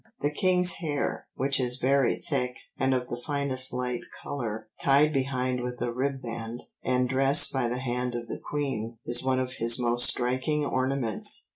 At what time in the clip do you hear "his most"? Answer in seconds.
9.59-10.09